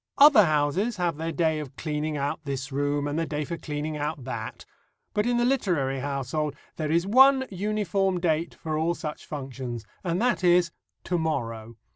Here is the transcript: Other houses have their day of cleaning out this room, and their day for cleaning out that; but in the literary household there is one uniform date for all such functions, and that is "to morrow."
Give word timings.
Other 0.17 0.45
houses 0.45 0.97
have 0.97 1.17
their 1.17 1.31
day 1.31 1.59
of 1.59 1.75
cleaning 1.75 2.17
out 2.17 2.39
this 2.43 2.71
room, 2.71 3.07
and 3.07 3.19
their 3.19 3.25
day 3.27 3.45
for 3.45 3.55
cleaning 3.55 3.97
out 3.97 4.23
that; 4.23 4.65
but 5.13 5.27
in 5.27 5.37
the 5.37 5.45
literary 5.45 5.99
household 5.99 6.55
there 6.77 6.91
is 6.91 7.05
one 7.05 7.45
uniform 7.51 8.19
date 8.19 8.55
for 8.55 8.79
all 8.79 8.95
such 8.95 9.27
functions, 9.27 9.85
and 10.03 10.19
that 10.19 10.43
is 10.43 10.71
"to 11.03 11.19
morrow." 11.19 11.75